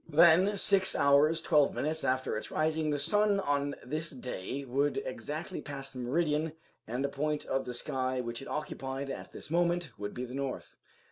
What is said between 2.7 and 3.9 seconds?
the sun on